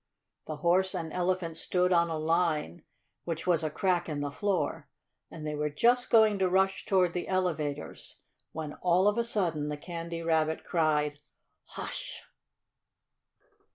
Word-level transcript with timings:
The 0.47 0.55
Horse 0.55 0.95
and 0.95 1.13
Elephant 1.13 1.57
stood 1.57 1.93
on 1.93 2.09
a 2.09 2.17
line, 2.17 2.81
which 3.23 3.45
was 3.45 3.63
a 3.63 3.69
crack 3.69 4.09
in 4.09 4.21
the 4.21 4.31
floor, 4.31 4.89
and 5.29 5.45
they 5.45 5.53
were 5.53 5.69
just 5.69 6.09
going 6.09 6.39
to 6.39 6.49
rush 6.49 6.87
toward 6.87 7.13
the 7.13 7.27
elevators 7.27 8.17
when, 8.51 8.73
all 8.81 9.07
of 9.07 9.19
a 9.19 9.23
sudden, 9.23 9.69
the 9.69 9.77
Candy 9.77 10.23
Rabbit 10.23 10.63
cried: 10.63 11.19
"Hush!" 11.65 12.23